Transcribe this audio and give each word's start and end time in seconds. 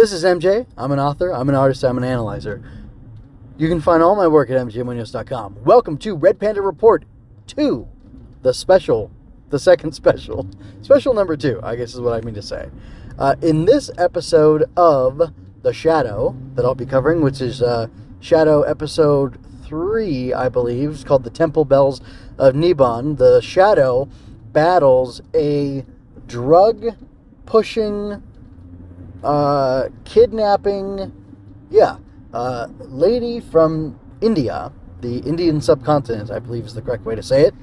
This 0.00 0.12
is 0.12 0.24
MJ. 0.24 0.66
I'm 0.78 0.92
an 0.92 0.98
author, 0.98 1.30
I'm 1.30 1.50
an 1.50 1.54
artist, 1.54 1.84
I'm 1.84 1.98
an 1.98 2.04
analyzer. 2.04 2.62
You 3.58 3.68
can 3.68 3.82
find 3.82 4.02
all 4.02 4.16
my 4.16 4.26
work 4.26 4.48
at 4.48 4.56
mjmunoz.com. 4.56 5.62
Welcome 5.62 5.98
to 5.98 6.14
Red 6.14 6.40
Panda 6.40 6.62
Report 6.62 7.04
2, 7.48 7.86
the 8.40 8.54
special, 8.54 9.10
the 9.50 9.58
second 9.58 9.92
special. 9.92 10.48
Special 10.80 11.12
number 11.12 11.36
2, 11.36 11.60
I 11.62 11.76
guess 11.76 11.92
is 11.92 12.00
what 12.00 12.14
I 12.14 12.24
mean 12.24 12.32
to 12.32 12.40
say. 12.40 12.70
Uh, 13.18 13.36
in 13.42 13.66
this 13.66 13.90
episode 13.98 14.64
of 14.74 15.34
The 15.60 15.74
Shadow 15.74 16.34
that 16.54 16.64
I'll 16.64 16.74
be 16.74 16.86
covering, 16.86 17.20
which 17.20 17.42
is 17.42 17.60
uh, 17.60 17.88
Shadow 18.20 18.62
episode 18.62 19.38
3, 19.66 20.32
I 20.32 20.48
believe, 20.48 20.92
it's 20.92 21.04
called 21.04 21.24
The 21.24 21.30
Temple 21.30 21.66
Bells 21.66 22.00
of 22.38 22.54
Neban, 22.54 23.18
the 23.18 23.42
Shadow 23.42 24.08
battles 24.50 25.20
a 25.34 25.84
drug 26.26 26.86
pushing, 27.44 28.22
uh, 29.22 29.88
kidnapping, 30.04 31.12
yeah, 31.70 31.96
uh, 32.32 32.68
lady 32.78 33.40
from 33.40 33.98
India, 34.20 34.72
the 35.00 35.18
Indian 35.18 35.60
subcontinent, 35.60 36.30
I 36.30 36.38
believe 36.38 36.66
is 36.66 36.74
the 36.74 36.82
correct 36.82 37.04
way 37.04 37.14
to 37.14 37.22
say 37.22 37.42
it. 37.42 37.54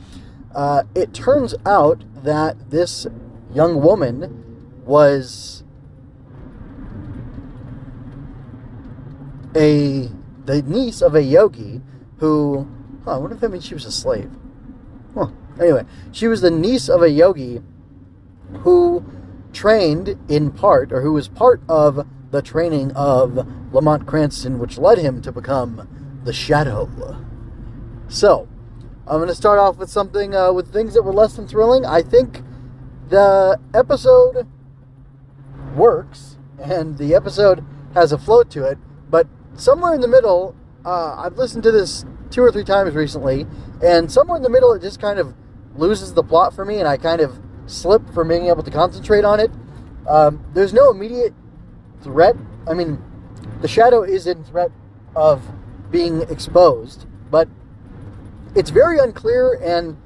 Uh, 0.55 0.83
it 0.95 1.13
turns 1.13 1.53
out 1.65 2.03
that 2.23 2.71
this 2.71 3.07
young 3.53 3.81
woman 3.81 4.43
was 4.85 5.63
a 9.55 10.09
the 10.45 10.61
niece 10.61 11.01
of 11.01 11.13
a 11.13 11.21
yogi 11.21 11.81
who, 12.17 12.67
huh, 13.03 13.15
I 13.15 13.17
wonder 13.17 13.35
if 13.35 13.41
that 13.41 13.51
means 13.51 13.65
she 13.65 13.73
was 13.73 13.85
a 13.85 13.91
slave. 13.91 14.31
Huh. 15.13 15.27
Anyway, 15.59 15.83
she 16.11 16.27
was 16.27 16.41
the 16.41 16.51
niece 16.51 16.87
of 16.89 17.01
a 17.01 17.09
yogi 17.09 17.61
who 18.59 18.96
trained 19.57 20.15
in 20.29 20.51
part, 20.51 20.93
or 20.93 21.01
who 21.01 21.11
was 21.11 21.27
part 21.27 21.59
of 21.67 22.07
the 22.29 22.43
training 22.43 22.91
of 22.91 23.47
Lamont 23.73 24.05
Cranston, 24.05 24.59
which 24.59 24.77
led 24.77 24.99
him 24.99 25.19
to 25.23 25.31
become 25.31 26.21
the 26.23 26.31
Shadow. 26.31 26.87
So, 28.07 28.47
I'm 29.07 29.17
going 29.17 29.29
to 29.29 29.35
start 29.35 29.57
off 29.57 29.77
with 29.77 29.89
something, 29.89 30.35
uh, 30.35 30.53
with 30.53 30.71
things 30.71 30.93
that 30.93 31.01
were 31.01 31.11
less 31.11 31.35
than 31.35 31.47
thrilling. 31.47 31.87
I 31.87 32.03
think 32.03 32.43
the 33.09 33.59
episode 33.73 34.45
works, 35.75 36.37
and 36.61 36.99
the 36.99 37.15
episode 37.15 37.65
has 37.95 38.11
a 38.11 38.19
flow 38.19 38.43
to 38.43 38.63
it, 38.63 38.77
but 39.09 39.27
somewhere 39.55 39.95
in 39.95 40.01
the 40.01 40.07
middle, 40.07 40.55
uh, 40.85 41.15
I've 41.17 41.37
listened 41.37 41.63
to 41.63 41.71
this 41.71 42.05
two 42.29 42.43
or 42.43 42.51
three 42.51 42.63
times 42.63 42.93
recently, 42.93 43.47
and 43.81 44.11
somewhere 44.11 44.37
in 44.37 44.43
the 44.43 44.51
middle, 44.51 44.71
it 44.73 44.83
just 44.83 45.01
kind 45.01 45.17
of 45.17 45.33
loses 45.75 46.13
the 46.13 46.23
plot 46.23 46.53
for 46.53 46.63
me, 46.63 46.77
and 46.77 46.87
I 46.87 46.97
kind 46.97 47.21
of 47.21 47.39
slip 47.67 48.09
from 48.13 48.29
being 48.29 48.47
able 48.47 48.63
to 48.63 48.71
concentrate 48.71 49.23
on 49.23 49.39
it. 49.39 49.51
Um, 50.07 50.43
there's 50.53 50.73
no 50.73 50.89
immediate 50.89 51.33
threat. 52.01 52.35
I 52.67 52.73
mean, 52.73 53.01
the 53.61 53.67
shadow 53.67 54.03
is 54.03 54.25
in 54.25 54.43
threat 54.43 54.71
of 55.15 55.43
being 55.91 56.21
exposed, 56.23 57.05
but 57.29 57.47
it's 58.55 58.69
very 58.69 58.97
unclear, 58.99 59.59
and 59.61 59.97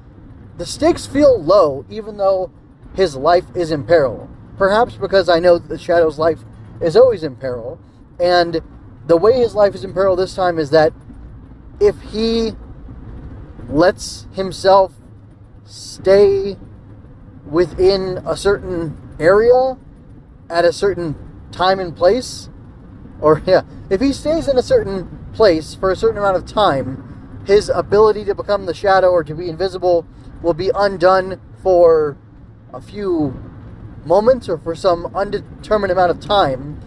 the 0.58 0.66
stakes 0.66 1.06
feel 1.06 1.42
low, 1.42 1.84
even 1.88 2.16
though 2.16 2.50
his 2.94 3.16
life 3.16 3.44
is 3.54 3.70
in 3.70 3.84
peril. 3.84 4.28
Perhaps 4.58 4.96
because 4.96 5.28
I 5.28 5.38
know 5.38 5.58
the 5.58 5.78
shadow's 5.78 6.18
life 6.18 6.40
is 6.80 6.96
always 6.96 7.22
in 7.22 7.36
peril, 7.36 7.78
and 8.20 8.60
the 9.06 9.16
way 9.16 9.38
his 9.38 9.54
life 9.54 9.74
is 9.74 9.84
in 9.84 9.92
peril 9.92 10.16
this 10.16 10.34
time 10.34 10.58
is 10.58 10.70
that 10.70 10.92
if 11.80 12.00
he 12.02 12.52
lets 13.68 14.26
himself 14.34 14.92
stay 15.64 16.56
within 17.52 18.22
a 18.26 18.34
certain 18.34 18.96
area 19.20 19.76
at 20.48 20.64
a 20.64 20.72
certain 20.72 21.14
time 21.52 21.78
and 21.78 21.94
place, 21.94 22.48
or 23.20 23.42
yeah, 23.46 23.62
if 23.90 24.00
he 24.00 24.12
stays 24.12 24.48
in 24.48 24.56
a 24.56 24.62
certain 24.62 25.28
place 25.34 25.74
for 25.74 25.90
a 25.90 25.96
certain 25.96 26.16
amount 26.16 26.36
of 26.36 26.46
time, 26.46 27.42
his 27.46 27.68
ability 27.68 28.24
to 28.24 28.34
become 28.34 28.64
the 28.64 28.74
shadow 28.74 29.10
or 29.10 29.22
to 29.22 29.34
be 29.34 29.48
invisible 29.48 30.06
will 30.40 30.54
be 30.54 30.70
undone 30.74 31.40
for 31.62 32.16
a 32.72 32.80
few 32.80 33.38
moments 34.06 34.48
or 34.48 34.56
for 34.56 34.74
some 34.74 35.14
undetermined 35.14 35.92
amount 35.92 36.10
of 36.10 36.20
time 36.20 36.80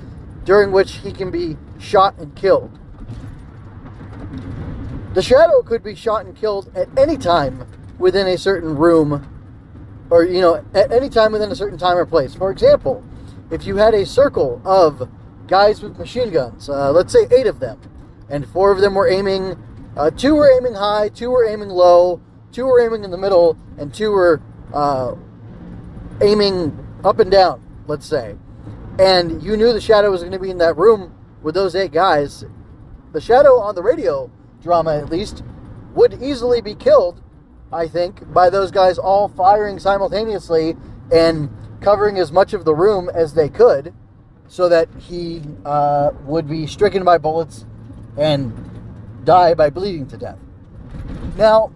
during 0.46 0.72
which 0.72 0.98
he 0.98 1.12
can 1.12 1.30
be 1.30 1.58
shot 1.78 2.18
and 2.18 2.36
killed. 2.36 2.80
The 5.14 5.22
shadow 5.22 5.62
could 5.62 5.84
be 5.84 5.96
shot 5.96 6.26
and 6.26 6.36
killed 6.36 6.76
at 6.76 6.90
any 6.98 7.18
time 7.18 7.68
within 8.00 8.28
a 8.28 8.38
certain 8.38 8.76
room 8.76 9.35
or 10.10 10.24
you 10.24 10.42
know 10.42 10.64
at 10.74 10.92
any 10.92 11.10
time 11.10 11.32
within 11.32 11.52
a 11.52 11.56
certain 11.56 11.78
time 11.78 11.98
or 11.98 12.06
place. 12.06 12.36
For 12.36 12.52
example 12.52 13.04
if 13.52 13.66
you 13.66 13.78
had 13.78 13.94
a 13.94 14.06
circle 14.06 14.62
of 14.66 15.10
guys 15.48 15.82
with 15.82 15.98
machine 15.98 16.32
guns 16.32 16.70
uh, 16.70 16.92
let's 16.92 17.14
say 17.14 17.28
eight 17.32 17.48
of 17.48 17.60
them 17.60 17.80
and 18.30 18.48
four 18.48 18.72
of 18.72 18.80
them 18.80 18.96
were 18.96 19.08
aiming 19.08 19.56
uh, 19.96 20.10
two 20.10 20.36
were 20.36 20.52
aiming 20.58 20.74
high 20.74 21.10
two 21.10 21.30
were 21.30 21.46
aiming 21.48 21.70
low 21.70 22.20
two 22.52 22.66
were 22.66 22.82
aiming 22.82 23.04
in 23.04 23.12
the 23.12 23.18
middle 23.18 23.58
and 23.78 23.94
two 23.94 24.12
were 24.12 24.42
uh, 24.74 25.14
aiming 26.22 26.78
up 27.04 27.20
and 27.20 27.30
down 27.30 27.62
let's 27.88 28.06
say 28.06 28.36
and 28.98 29.44
you 29.44 29.56
knew 29.56 29.72
the 29.74 29.82
shadow 29.82 30.10
was 30.10 30.22
going 30.22 30.32
to 30.32 30.40
be 30.40 30.50
in 30.50 30.58
that 30.58 30.76
room 30.76 31.14
with 31.44 31.54
those 31.54 31.76
eight 31.76 31.92
guys 31.92 32.44
the 33.12 33.22
shadow 33.22 33.60
on 33.60 33.76
the 33.76 33.84
radio 33.84 34.32
drama 34.64 34.98
at 34.98 35.10
least 35.10 35.44
would 35.94 36.22
easily 36.22 36.62
be 36.62 36.74
killed 36.74 37.22
I 37.72 37.88
think, 37.88 38.32
by 38.34 38.50
those 38.50 38.72
guys 38.72 38.98
all 38.98 39.28
firing 39.28 39.80
simultaneously 39.80 40.76
and 41.12 41.50
covering 41.82 42.18
as 42.18 42.32
much 42.32 42.54
of 42.54 42.66
the 42.66 42.74
room 42.74 43.10
as 43.14 43.34
they 43.34 43.50
could 43.50 43.94
so 44.48 44.70
that 44.70 44.88
he 45.00 45.42
uh, 45.66 46.12
would 46.24 46.48
be 46.48 46.68
stricken 46.68 47.04
by 47.04 47.18
bullets 47.18 47.66
and 48.18 48.54
die 49.24 49.54
by 49.54 49.70
bleeding 49.70 50.08
to 50.08 50.18
death. 50.18 50.38
Now, 51.36 51.72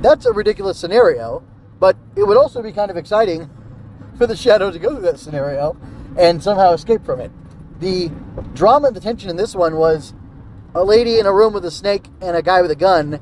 that's 0.00 0.26
a 0.26 0.32
ridiculous 0.32 0.78
scenario, 0.78 1.42
but 1.78 1.96
it 2.16 2.24
would 2.24 2.36
also 2.36 2.62
be 2.62 2.72
kind 2.72 2.90
of 2.90 2.96
exciting 2.96 3.50
for 4.16 4.26
the 4.26 4.36
Shadow 4.36 4.70
to 4.70 4.78
go 4.78 4.90
through 4.90 5.02
that 5.02 5.18
scenario 5.18 5.76
and 6.18 6.42
somehow 6.42 6.72
escape 6.72 7.04
from 7.04 7.20
it. 7.20 7.30
The 7.78 8.10
drama 8.54 8.88
and 8.88 8.96
the 8.96 9.00
tension 9.00 9.30
in 9.30 9.36
this 9.36 9.54
one 9.54 9.76
was 9.76 10.14
a 10.74 10.84
lady 10.84 11.18
in 11.18 11.26
a 11.26 11.32
room 11.32 11.52
with 11.52 11.64
a 11.64 11.70
snake 11.70 12.06
and 12.20 12.36
a 12.36 12.42
guy 12.42 12.62
with 12.62 12.70
a 12.70 12.76
gun 12.76 13.20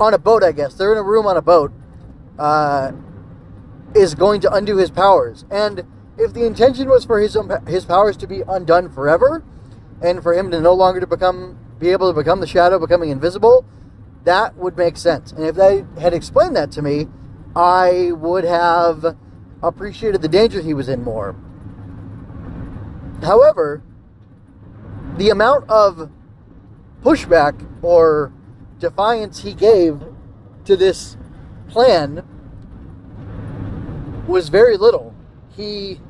on 0.00 0.14
a 0.14 0.18
boat, 0.18 0.42
I 0.42 0.52
guess. 0.52 0.74
They're 0.74 0.92
in 0.92 0.98
a 0.98 1.02
room 1.02 1.26
on 1.26 1.36
a 1.36 1.42
boat. 1.42 1.72
Uh, 2.38 2.92
is 3.94 4.14
going 4.14 4.40
to 4.40 4.52
undo 4.52 4.76
his 4.76 4.90
powers. 4.90 5.44
And 5.50 5.84
if 6.18 6.32
the 6.32 6.44
intention 6.44 6.88
was 6.88 7.04
for 7.04 7.18
his 7.20 7.36
his 7.66 7.84
powers 7.84 8.16
to 8.18 8.26
be 8.26 8.42
undone 8.46 8.90
forever, 8.90 9.42
and 10.02 10.22
for 10.22 10.34
him 10.34 10.50
to 10.50 10.60
no 10.60 10.72
longer 10.72 11.00
to 11.00 11.06
become 11.06 11.58
be 11.78 11.90
able 11.90 12.12
to 12.12 12.18
become 12.18 12.40
the 12.40 12.46
shadow, 12.46 12.78
becoming 12.78 13.10
invisible, 13.10 13.64
that 14.24 14.56
would 14.56 14.76
make 14.76 14.96
sense. 14.96 15.32
And 15.32 15.44
if 15.44 15.54
they 15.54 15.84
had 16.00 16.12
explained 16.12 16.54
that 16.56 16.70
to 16.72 16.82
me, 16.82 17.08
I 17.56 18.12
would 18.12 18.44
have 18.44 19.16
appreciated 19.62 20.22
the 20.22 20.28
danger 20.28 20.60
he 20.60 20.74
was 20.74 20.88
in 20.88 21.02
more. 21.02 21.34
However, 23.22 23.82
the 25.16 25.30
amount 25.30 25.68
of 25.68 26.10
pushback 27.02 27.66
or 27.82 28.32
defiance 28.80 29.42
he 29.42 29.54
gave 29.54 30.02
to 30.64 30.76
this 30.76 31.16
plan 31.68 32.24
was 34.26 34.48
very 34.48 34.76
little. 34.76 35.14
He 35.50 36.00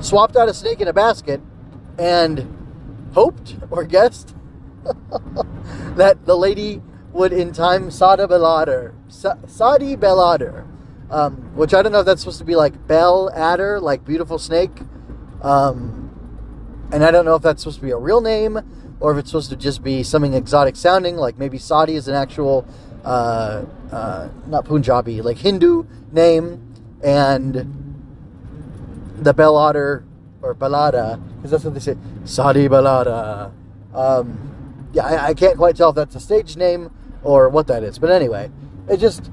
swapped 0.00 0.36
out 0.36 0.48
a 0.48 0.54
snake 0.54 0.80
in 0.80 0.88
a 0.88 0.92
basket 0.92 1.40
and 1.98 2.46
hoped 3.14 3.56
or 3.70 3.84
guessed 3.84 4.34
that 5.96 6.24
the 6.24 6.36
lady 6.36 6.82
would 7.12 7.32
in 7.32 7.52
time 7.52 7.90
Sada 7.90 8.26
Belader, 8.26 8.94
Sa- 9.08 9.36
Sadi 9.46 9.96
Belader, 9.96 10.66
um, 11.10 11.34
which 11.54 11.74
I 11.74 11.82
don't 11.82 11.92
know 11.92 12.00
if 12.00 12.06
that's 12.06 12.22
supposed 12.22 12.38
to 12.38 12.44
be 12.44 12.56
like 12.56 12.86
Bell 12.86 13.30
Adder, 13.34 13.78
like 13.80 14.04
beautiful 14.04 14.38
snake, 14.38 14.70
um, 15.42 16.08
and 16.90 17.04
I 17.04 17.10
don't 17.10 17.24
know 17.24 17.34
if 17.34 17.42
that's 17.42 17.62
supposed 17.62 17.80
to 17.80 17.84
be 17.84 17.90
a 17.90 17.96
real 17.98 18.22
name 18.22 18.58
or 19.02 19.10
if 19.12 19.18
it's 19.18 19.30
supposed 19.30 19.50
to 19.50 19.56
just 19.56 19.82
be 19.82 20.04
something 20.04 20.32
exotic 20.32 20.76
sounding, 20.76 21.16
like 21.16 21.36
maybe 21.36 21.58
Saudi 21.58 21.96
is 21.96 22.06
an 22.06 22.14
actual, 22.14 22.64
uh, 23.04 23.64
uh, 23.90 24.28
not 24.46 24.64
Punjabi, 24.64 25.20
like 25.20 25.38
Hindu 25.38 25.84
name, 26.12 26.72
and 27.02 27.54
the 29.18 29.34
Belada 29.34 30.04
or 30.40 30.54
Balada, 30.54 31.20
because 31.36 31.50
that's 31.50 31.64
what 31.64 31.74
they 31.74 31.80
say, 31.80 31.96
Saudi 32.24 32.68
Balada. 32.68 33.52
Um, 33.92 34.88
yeah, 34.92 35.04
I, 35.04 35.26
I 35.28 35.34
can't 35.34 35.56
quite 35.56 35.74
tell 35.74 35.90
if 35.90 35.96
that's 35.96 36.14
a 36.14 36.20
stage 36.20 36.56
name 36.56 36.92
or 37.24 37.48
what 37.48 37.66
that 37.66 37.82
is, 37.82 37.98
but 37.98 38.08
anyway, 38.08 38.52
it 38.88 38.98
just 38.98 39.30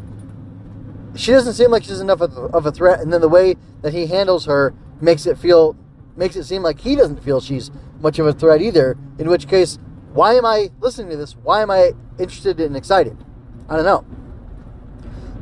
she 1.15 1.31
doesn't 1.31 1.53
seem 1.53 1.69
like 1.69 1.83
she's 1.83 1.99
enough 2.01 2.21
of 2.21 2.65
a 2.65 2.71
threat, 2.71 3.01
and 3.01 3.13
then 3.13 3.21
the 3.21 3.29
way 3.29 3.55
that 3.83 3.93
he 3.93 4.07
handles 4.07 4.45
her 4.45 4.73
makes 4.99 5.27
it 5.27 5.37
feel 5.37 5.75
makes 6.19 6.35
it 6.35 6.43
seem 6.43 6.61
like 6.61 6.81
he 6.81 6.95
doesn't 6.95 7.23
feel 7.23 7.39
she's 7.39 7.71
much 8.01 8.19
of 8.19 8.27
a 8.27 8.33
threat 8.33 8.61
either. 8.61 8.97
In 9.17 9.29
which 9.29 9.47
case, 9.47 9.79
why 10.13 10.33
am 10.33 10.45
I 10.45 10.69
listening 10.81 11.09
to 11.11 11.17
this? 11.17 11.35
Why 11.35 11.61
am 11.61 11.71
I 11.71 11.93
interested 12.19 12.59
and 12.59 12.75
excited? 12.75 13.17
I 13.69 13.77
don't 13.77 13.85
know. 13.85 14.05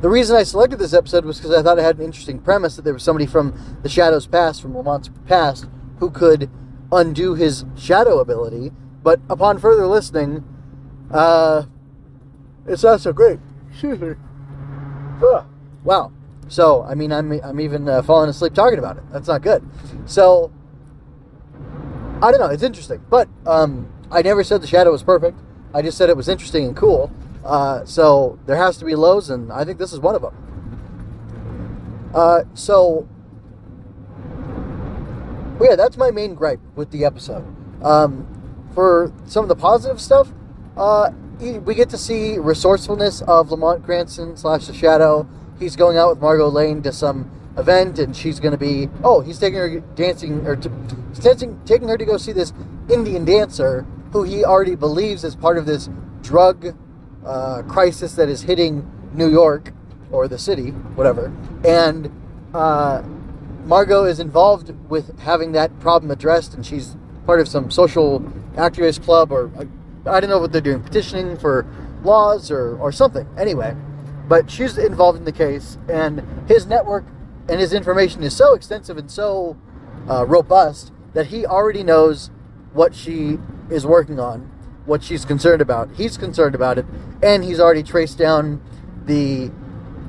The 0.00 0.08
reason 0.08 0.36
I 0.36 0.44
selected 0.44 0.78
this 0.78 0.94
episode 0.94 1.24
was 1.24 1.38
because 1.38 1.52
I 1.52 1.62
thought 1.62 1.78
it 1.78 1.82
had 1.82 1.98
an 1.98 2.04
interesting 2.04 2.38
premise 2.38 2.76
that 2.76 2.82
there 2.82 2.94
was 2.94 3.02
somebody 3.02 3.26
from 3.26 3.78
the 3.82 3.88
Shadow's 3.88 4.28
past, 4.28 4.62
from 4.62 4.72
Lamont's 4.74 5.10
past, 5.26 5.66
who 5.98 6.10
could 6.10 6.48
undo 6.92 7.34
his 7.34 7.64
shadow 7.76 8.20
ability. 8.20 8.70
But 9.02 9.20
upon 9.28 9.58
further 9.58 9.86
listening, 9.86 10.44
uh, 11.10 11.64
it's 12.66 12.84
not 12.84 13.00
so 13.00 13.12
great. 13.12 13.40
Excuse 13.70 13.98
me. 14.00 14.14
Ugh. 15.24 15.44
Wow. 15.82 16.12
So, 16.46 16.84
I 16.84 16.94
mean, 16.94 17.12
I'm, 17.12 17.32
I'm 17.42 17.58
even 17.60 17.88
uh, 17.88 18.02
falling 18.02 18.30
asleep 18.30 18.54
talking 18.54 18.78
about 18.78 18.96
it. 18.98 19.02
That's 19.10 19.26
not 19.26 19.42
good. 19.42 19.68
So, 20.06 20.52
I 22.20 22.30
don't 22.32 22.40
know. 22.40 22.48
It's 22.48 22.62
interesting. 22.62 23.02
But 23.08 23.28
um, 23.46 23.92
I 24.10 24.22
never 24.22 24.42
said 24.42 24.60
the 24.60 24.66
shadow 24.66 24.90
was 24.90 25.02
perfect. 25.02 25.38
I 25.72 25.82
just 25.82 25.96
said 25.96 26.08
it 26.10 26.16
was 26.16 26.28
interesting 26.28 26.66
and 26.66 26.76
cool. 26.76 27.12
Uh, 27.44 27.84
so, 27.84 28.38
there 28.46 28.56
has 28.56 28.76
to 28.78 28.84
be 28.84 28.94
lows, 28.94 29.30
and 29.30 29.52
I 29.52 29.64
think 29.64 29.78
this 29.78 29.92
is 29.92 30.00
one 30.00 30.14
of 30.14 30.22
them. 30.22 32.10
Uh, 32.14 32.42
so, 32.54 33.08
yeah, 35.60 35.76
that's 35.76 35.96
my 35.96 36.10
main 36.10 36.34
gripe 36.34 36.60
with 36.74 36.90
the 36.90 37.04
episode. 37.04 37.44
Um, 37.82 38.26
for 38.74 39.12
some 39.26 39.44
of 39.44 39.48
the 39.48 39.56
positive 39.56 40.00
stuff, 40.00 40.32
uh, 40.76 41.10
we 41.40 41.74
get 41.74 41.88
to 41.90 41.98
see 41.98 42.38
resourcefulness 42.38 43.22
of 43.22 43.50
Lamont 43.50 43.84
Cranston 43.84 44.36
slash 44.36 44.66
the 44.66 44.74
Shadow. 44.74 45.28
He's 45.58 45.76
going 45.76 45.96
out 45.96 46.10
with 46.10 46.20
Margo 46.20 46.48
Lane 46.48 46.82
to 46.82 46.92
some 46.92 47.30
event, 47.58 47.98
and 47.98 48.16
she's 48.16 48.40
going 48.40 48.52
to 48.52 48.58
be. 48.58 48.88
Oh, 49.04 49.20
he's 49.20 49.38
taking 49.38 49.58
her 49.58 49.80
dancing, 49.94 50.46
or 50.46 50.56
he's 50.56 51.18
dancing, 51.18 51.60
taking 51.66 51.88
her 51.88 51.98
to 51.98 52.04
go 52.04 52.16
see 52.16 52.32
this 52.32 52.52
Indian 52.88 53.24
dancer 53.24 53.86
who 54.12 54.22
he 54.22 54.44
already 54.44 54.74
believes 54.74 55.24
is 55.24 55.36
part 55.36 55.58
of 55.58 55.66
this 55.66 55.90
drug 56.22 56.74
uh, 57.24 57.62
crisis 57.62 58.14
that 58.14 58.28
is 58.28 58.42
hitting 58.42 58.90
New 59.12 59.30
York 59.30 59.72
or 60.10 60.28
the 60.28 60.38
city, 60.38 60.70
whatever. 60.70 61.32
And 61.64 62.10
uh, 62.54 63.02
Margo 63.64 64.04
is 64.04 64.20
involved 64.20 64.72
with 64.88 65.18
having 65.20 65.52
that 65.52 65.78
problem 65.80 66.10
addressed, 66.10 66.54
and 66.54 66.64
she's 66.64 66.96
part 67.26 67.40
of 67.40 67.48
some 67.48 67.70
social 67.70 68.20
activist 68.54 69.04
club, 69.04 69.30
or 69.30 69.50
I 70.06 70.20
don't 70.20 70.30
know 70.30 70.38
what 70.38 70.52
they're 70.52 70.62
doing, 70.62 70.82
petitioning 70.82 71.36
for 71.36 71.66
laws 72.02 72.50
or, 72.50 72.78
or 72.78 72.90
something. 72.92 73.28
Anyway, 73.36 73.76
but 74.26 74.50
she's 74.50 74.78
involved 74.78 75.18
in 75.18 75.24
the 75.24 75.32
case, 75.32 75.76
and 75.88 76.22
his 76.48 76.66
network 76.66 77.04
and 77.48 77.60
his 77.60 77.72
information 77.72 78.22
is 78.22 78.36
so 78.36 78.54
extensive 78.54 78.96
and 78.96 79.10
so 79.10 79.56
uh, 80.08 80.24
robust 80.26 80.92
that 81.14 81.28
he 81.28 81.46
already 81.46 81.82
knows 81.82 82.30
what 82.72 82.94
she 82.94 83.38
is 83.70 83.86
working 83.86 84.20
on, 84.20 84.40
what 84.86 85.02
she's 85.02 85.24
concerned 85.24 85.62
about. 85.62 85.90
He's 85.96 86.16
concerned 86.16 86.54
about 86.54 86.78
it, 86.78 86.86
and 87.22 87.44
he's 87.44 87.60
already 87.60 87.82
traced 87.82 88.18
down 88.18 88.60
the 89.06 89.50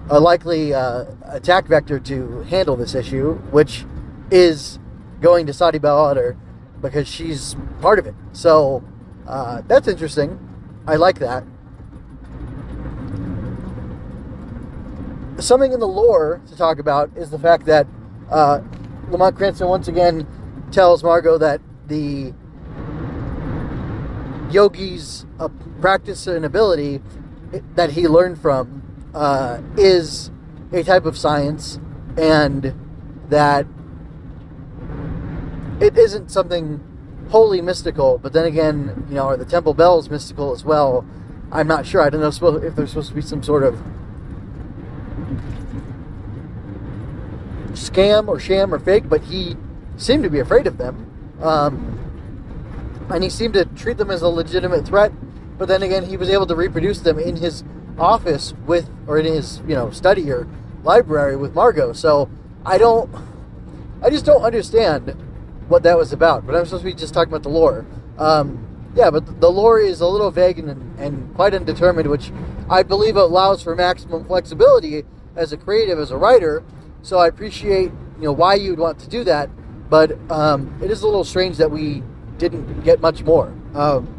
a 0.09 0.19
likely 0.19 0.73
uh, 0.73 1.05
attack 1.25 1.67
vector 1.67 1.99
to 1.99 2.41
handle 2.43 2.75
this 2.75 2.95
issue, 2.95 3.35
which 3.51 3.85
is 4.31 4.79
going 5.21 5.45
to 5.45 5.53
Saudi 5.53 5.79
Balader 5.79 6.35
because 6.81 7.07
she's 7.07 7.55
part 7.81 7.99
of 7.99 8.07
it. 8.07 8.15
So 8.31 8.83
uh, 9.27 9.61
that's 9.67 9.87
interesting. 9.87 10.39
I 10.87 10.95
like 10.95 11.19
that. 11.19 11.43
Something 15.39 15.71
in 15.71 15.79
the 15.79 15.87
lore 15.87 16.41
to 16.47 16.57
talk 16.57 16.79
about 16.79 17.11
is 17.15 17.29
the 17.29 17.39
fact 17.39 17.65
that 17.65 17.87
uh, 18.29 18.61
Lamont 19.09 19.37
Cranston 19.37 19.67
once 19.69 19.87
again 19.87 20.27
tells 20.71 21.01
Margo 21.01 21.37
that 21.37 21.61
the 21.87 22.33
yogi's 24.51 25.25
uh, 25.39 25.47
practice 25.79 26.27
and 26.27 26.43
ability 26.43 27.01
that 27.75 27.91
he 27.91 28.07
learned 28.07 28.39
from 28.39 28.83
uh, 29.13 29.61
is 29.77 30.29
a 30.73 30.83
type 30.83 31.05
of 31.05 31.17
science 31.17 31.79
and 32.17 32.73
that 33.29 33.65
it 35.79 35.97
isn't 35.97 36.29
something 36.29 36.83
wholly 37.29 37.61
mystical, 37.61 38.17
but 38.17 38.33
then 38.33 38.45
again, 38.45 39.05
you 39.07 39.15
know, 39.15 39.23
are 39.23 39.37
the 39.37 39.45
temple 39.45 39.73
bells 39.73 40.09
mystical 40.09 40.51
as 40.51 40.65
well? 40.65 41.05
I'm 41.51 41.67
not 41.67 41.85
sure. 41.85 42.01
I 42.01 42.09
don't 42.09 42.21
know 42.21 42.57
if 42.57 42.75
there's 42.75 42.89
supposed 42.89 43.09
to 43.09 43.15
be 43.15 43.21
some 43.21 43.41
sort 43.41 43.63
of 43.63 43.81
scam 47.73 48.27
or 48.27 48.39
sham 48.39 48.73
or 48.73 48.79
fake, 48.79 49.09
but 49.09 49.21
he 49.21 49.55
seemed 49.97 50.23
to 50.23 50.29
be 50.29 50.39
afraid 50.39 50.67
of 50.67 50.77
them. 50.77 51.05
Um, 51.41 51.95
and 53.09 53.23
he 53.23 53.29
seemed 53.29 53.53
to 53.55 53.65
treat 53.65 53.97
them 53.97 54.11
as 54.11 54.21
a 54.21 54.27
legitimate 54.27 54.85
threat, 54.85 55.11
but 55.57 55.67
then 55.67 55.83
again, 55.83 56.05
he 56.05 56.17
was 56.17 56.29
able 56.29 56.45
to 56.47 56.55
reproduce 56.55 56.99
them 56.99 57.17
in 57.17 57.37
his 57.37 57.63
office 57.97 58.53
with, 58.65 58.89
or 59.07 59.17
in 59.17 59.25
his, 59.25 59.59
you 59.67 59.75
know, 59.75 59.89
study 59.91 60.31
or 60.31 60.47
library 60.83 61.35
with 61.35 61.53
Margo. 61.53 61.93
So 61.93 62.29
I 62.65 62.77
don't, 62.77 63.09
I 64.01 64.09
just 64.09 64.25
don't 64.25 64.43
understand 64.43 65.09
what 65.67 65.83
that 65.83 65.97
was 65.97 66.13
about. 66.13 66.45
But 66.45 66.55
I'm 66.55 66.65
supposed 66.65 66.83
to 66.83 66.89
be 66.89 66.93
just 66.93 67.13
talking 67.13 67.31
about 67.31 67.43
the 67.43 67.49
lore. 67.49 67.85
Um, 68.17 68.65
yeah, 68.95 69.09
but 69.09 69.39
the 69.39 69.51
lore 69.51 69.79
is 69.79 70.01
a 70.01 70.07
little 70.07 70.31
vague 70.31 70.59
and, 70.59 70.99
and 70.99 71.33
quite 71.35 71.53
undetermined, 71.53 72.09
which 72.09 72.31
I 72.69 72.83
believe 72.83 73.15
allows 73.15 73.61
for 73.61 73.75
maximum 73.75 74.25
flexibility 74.25 75.05
as 75.39 75.53
a 75.53 75.57
creative, 75.57 75.97
as 75.97 76.11
a 76.11 76.17
writer. 76.17 76.63
So 77.01 77.17
I 77.17 77.27
appreciate 77.27 77.91
you 78.17 78.25
know 78.25 78.33
why 78.33 78.55
you'd 78.55 78.77
want 78.77 78.99
to 78.99 79.09
do 79.09 79.23
that, 79.23 79.49
but 79.89 80.11
um, 80.29 80.77
it 80.83 80.91
is 80.91 81.01
a 81.01 81.07
little 81.07 81.23
strange 81.23 81.57
that 81.57 81.71
we 81.71 82.03
didn't 82.37 82.83
get 82.83 82.99
much 82.99 83.23
more. 83.23 83.53
Um, 83.73 84.13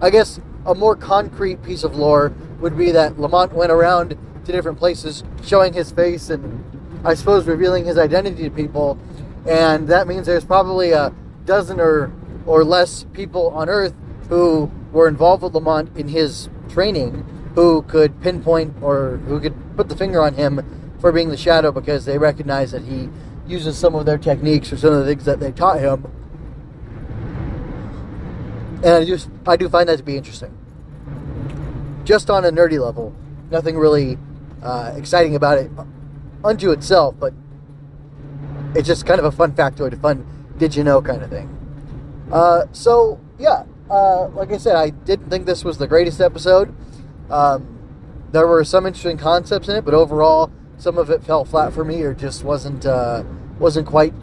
I 0.00 0.10
guess 0.10 0.38
a 0.66 0.74
more 0.74 0.94
concrete 0.94 1.62
piece 1.62 1.82
of 1.82 1.96
lore 1.96 2.32
would 2.60 2.76
be 2.76 2.90
that 2.92 3.18
Lamont 3.18 3.52
went 3.54 3.72
around 3.72 4.10
to 4.44 4.52
different 4.52 4.78
places 4.78 5.24
showing 5.42 5.72
his 5.72 5.90
face 5.90 6.28
and 6.28 6.62
I 7.04 7.14
suppose 7.14 7.46
revealing 7.46 7.86
his 7.86 7.96
identity 7.96 8.42
to 8.44 8.50
people. 8.50 8.98
And 9.46 9.88
that 9.88 10.06
means 10.06 10.26
there's 10.26 10.44
probably 10.44 10.92
a 10.92 11.14
dozen 11.46 11.80
or, 11.80 12.12
or 12.44 12.64
less 12.64 13.06
people 13.14 13.48
on 13.50 13.68
Earth 13.68 13.94
who 14.28 14.70
were 14.92 15.08
involved 15.08 15.42
with 15.42 15.54
Lamont 15.54 15.96
in 15.96 16.08
his 16.08 16.50
training 16.68 17.24
who 17.58 17.82
could 17.82 18.20
pinpoint 18.20 18.72
or 18.80 19.16
who 19.26 19.40
could 19.40 19.52
put 19.76 19.88
the 19.88 19.96
finger 19.96 20.22
on 20.22 20.32
him 20.34 20.60
for 21.00 21.10
being 21.10 21.28
the 21.28 21.36
shadow 21.36 21.72
because 21.72 22.04
they 22.04 22.16
recognize 22.16 22.70
that 22.70 22.82
he 22.82 23.08
uses 23.48 23.76
some 23.76 23.96
of 23.96 24.06
their 24.06 24.16
techniques 24.16 24.72
or 24.72 24.76
some 24.76 24.92
of 24.92 25.00
the 25.00 25.06
things 25.06 25.24
that 25.24 25.40
they 25.40 25.50
taught 25.50 25.80
him. 25.80 26.06
And 28.84 28.94
I 28.94 29.04
just 29.04 29.28
I 29.44 29.56
do 29.56 29.68
find 29.68 29.88
that 29.88 29.96
to 29.96 30.04
be 30.04 30.16
interesting 30.16 30.56
just 32.04 32.30
on 32.30 32.44
a 32.44 32.52
nerdy 32.52 32.80
level. 32.80 33.12
Nothing 33.50 33.76
really 33.76 34.18
uh, 34.62 34.94
exciting 34.96 35.34
about 35.34 35.58
it 35.58 35.68
unto 36.44 36.70
itself, 36.70 37.16
but 37.18 37.34
it's 38.76 38.86
just 38.86 39.04
kind 39.04 39.18
of 39.18 39.24
a 39.24 39.32
fun 39.32 39.50
factoid, 39.50 39.94
a 39.94 39.96
fun 39.96 40.24
did 40.58 40.76
you 40.76 40.84
know 40.84 41.02
kind 41.02 41.24
of 41.24 41.30
thing. 41.30 41.48
Uh, 42.30 42.66
so, 42.70 43.18
yeah, 43.36 43.64
uh, 43.90 44.28
like 44.28 44.52
I 44.52 44.58
said, 44.58 44.76
I 44.76 44.90
didn't 44.90 45.28
think 45.28 45.44
this 45.44 45.64
was 45.64 45.78
the 45.78 45.88
greatest 45.88 46.20
episode. 46.20 46.72
Um, 47.30 47.78
there 48.32 48.46
were 48.46 48.64
some 48.64 48.86
interesting 48.86 49.18
concepts 49.18 49.68
in 49.68 49.76
it, 49.76 49.84
but 49.84 49.94
overall, 49.94 50.50
some 50.76 50.98
of 50.98 51.10
it 51.10 51.22
fell 51.22 51.44
flat 51.44 51.72
for 51.72 51.84
me 51.84 52.02
or 52.02 52.14
just 52.14 52.44
wasn't 52.44 52.86
uh, 52.86 53.24
wasn't 53.58 53.86
quite 53.86 54.14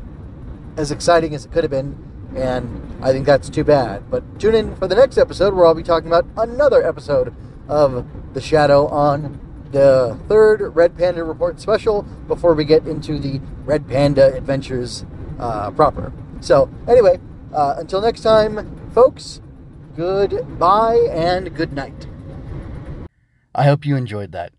as 0.77 0.91
exciting 0.91 1.33
as 1.33 1.45
it 1.45 1.51
could 1.51 1.63
have 1.63 1.71
been, 1.71 1.97
and 2.35 3.03
I 3.03 3.11
think 3.11 3.25
that's 3.25 3.49
too 3.49 3.63
bad. 3.63 4.09
But 4.09 4.39
tune 4.39 4.55
in 4.55 4.75
for 4.75 4.87
the 4.87 4.95
next 4.95 5.17
episode 5.17 5.53
where 5.53 5.65
I'll 5.65 5.73
be 5.73 5.83
talking 5.83 6.07
about 6.07 6.25
another 6.37 6.85
episode 6.85 7.33
of 7.67 8.05
The 8.33 8.41
Shadow 8.41 8.87
on 8.87 9.39
the 9.71 10.17
third 10.27 10.75
Red 10.75 10.97
Panda 10.97 11.23
Report 11.23 11.59
special 11.59 12.03
before 12.27 12.53
we 12.53 12.63
get 12.63 12.87
into 12.87 13.19
the 13.19 13.41
Red 13.65 13.87
Panda 13.87 14.33
adventures 14.33 15.05
uh, 15.39 15.71
proper. 15.71 16.13
So, 16.39 16.69
anyway, 16.87 17.19
uh, 17.53 17.75
until 17.77 18.01
next 18.01 18.21
time, 18.21 18.89
folks, 18.93 19.41
goodbye 19.95 21.07
and 21.11 21.53
good 21.55 21.73
night. 21.73 22.07
I 23.57 23.63
hope 23.63 23.85
you 23.85 23.95
enjoyed 23.95 24.33
that. 24.33 24.51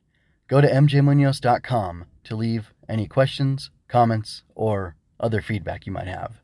Go 0.48 0.62
to 0.62 0.70
mjmunoz.com 0.70 2.06
to 2.24 2.34
leave 2.34 2.72
any 2.88 3.06
questions, 3.06 3.70
comments, 3.88 4.42
or 4.54 4.96
other 5.20 5.42
feedback 5.42 5.84
you 5.84 5.92
might 5.92 6.06
have. 6.06 6.40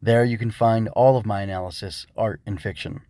There 0.00 0.24
you 0.24 0.38
can 0.38 0.52
find 0.52 0.88
all 0.90 1.16
of 1.16 1.26
my 1.26 1.42
analysis, 1.42 2.06
art, 2.16 2.40
and 2.46 2.62
fiction. 2.62 3.00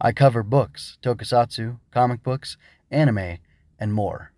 I 0.00 0.12
cover 0.12 0.42
books, 0.42 0.96
tokusatsu, 1.02 1.78
comic 1.90 2.22
books, 2.22 2.56
anime, 2.90 3.36
and 3.78 3.92
more. 3.92 4.32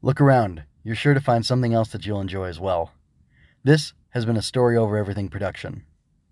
Look 0.00 0.20
around, 0.20 0.62
you're 0.84 0.94
sure 0.94 1.14
to 1.14 1.20
find 1.20 1.44
something 1.44 1.74
else 1.74 1.88
that 1.88 2.06
you'll 2.06 2.20
enjoy 2.20 2.44
as 2.44 2.60
well. 2.60 2.92
This 3.64 3.94
has 4.10 4.24
been 4.24 4.36
a 4.36 4.42
Story 4.42 4.76
Over 4.76 4.96
Everything 4.96 5.28
production. 5.28 5.82